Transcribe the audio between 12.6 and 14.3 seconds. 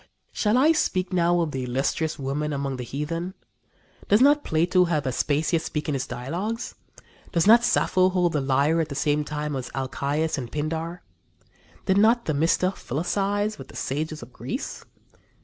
philosophize with the sages